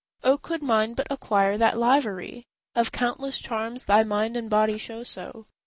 [0.23, 5.03] Oh, could mine but acquire that livery Of countless charms thy mind and body show
[5.03, 5.45] so!